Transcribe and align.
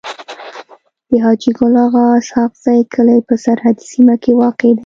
د 1.09 1.11
حاجي 1.23 1.51
ګل 1.57 1.75
اغا 1.85 2.05
اسحق 2.19 2.51
زی 2.63 2.79
کلی 2.93 3.19
په 3.27 3.33
سرحدي 3.43 3.83
سيمه 3.91 4.15
کي 4.23 4.31
واقع 4.41 4.69
دی. 4.77 4.79